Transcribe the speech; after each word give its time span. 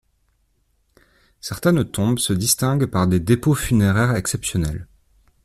Certaines 1.41 1.85
tombes 1.85 2.17
se 2.17 2.33
distinguent 2.33 2.87
par 2.87 3.07
des 3.07 3.19
dépôts 3.19 3.53
funéraires 3.53 4.15
exceptionnels. 4.15 4.87